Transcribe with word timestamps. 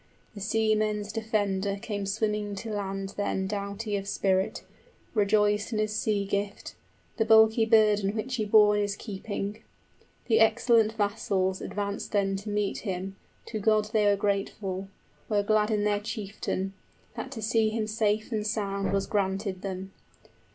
The 0.33 0.41
seamen's 0.41 1.11
defender 1.13 1.75
came 1.79 2.07
swimming 2.07 2.55
to 2.55 2.71
land 2.71 3.13
then 3.17 3.43
65 3.43 3.47
Doughty 3.49 3.95
of 3.97 4.07
spirit, 4.07 4.63
rejoiced 5.13 5.71
in 5.73 5.77
his 5.77 5.95
sea 5.95 6.25
gift, 6.25 6.73
The 7.17 7.23
bulky 7.25 7.65
burden 7.67 8.15
which 8.15 8.37
he 8.37 8.45
bore 8.45 8.75
in 8.75 8.81
his 8.81 8.95
keeping. 8.95 9.61
The 10.25 10.39
excellent 10.39 10.93
vassals 10.93 11.61
advanced 11.61 12.13
then 12.13 12.35
to 12.37 12.49
meet 12.49 12.79
him, 12.79 13.15
To 13.49 13.59
God 13.59 13.91
they 13.93 14.07
were 14.07 14.15
grateful, 14.15 14.87
were 15.29 15.43
glad 15.43 15.69
in 15.69 15.83
their 15.83 15.99
chieftain, 15.99 16.73
That 17.15 17.29
to 17.33 17.41
see 17.43 17.69
him 17.69 17.85
safe 17.85 18.31
and 18.31 18.47
sound 18.47 18.91
was 18.93 19.05
granted 19.05 19.61
them. 19.61 19.91